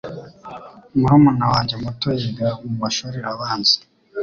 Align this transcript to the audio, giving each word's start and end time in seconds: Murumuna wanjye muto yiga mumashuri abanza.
Murumuna 0.97 1.45
wanjye 1.53 1.73
muto 1.83 2.07
yiga 2.19 2.47
mumashuri 2.63 3.19
abanza. 3.31 3.75